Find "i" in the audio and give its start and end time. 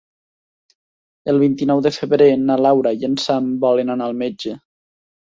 3.05-3.09